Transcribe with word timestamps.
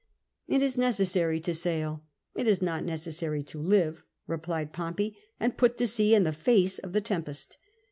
It 0.47 0.63
is 0.63 0.79
necessary 0.79 1.39
to 1.41 1.53
sail, 1.53 2.01
it 2.33 2.47
is 2.47 2.59
not 2.59 2.83
necessary 2.83 3.43
to 3.43 3.61
live,'^ 3.61 4.01
replied 4.25 4.73
Pompey, 4.73 5.15
and 5.39 5.55
put 5.55 5.77
to 5.77 5.85
sea 5.85 6.15
in 6.15 6.23
the 6.23 6.33
face 6.33 6.79
of 6.79 6.93
the 6.93 7.01
tempest. 7.01 7.57